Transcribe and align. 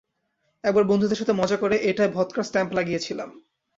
একবার 0.63 0.83
বন্ধুদের 0.83 1.19
সাথে 1.21 1.33
মজা 1.33 1.57
করে, 1.57 1.75
এটায় 1.89 2.11
ভদকার 2.11 2.43
স্ট্যাম্প 2.43 2.71
লাগিয়েছিলাম। 2.73 3.29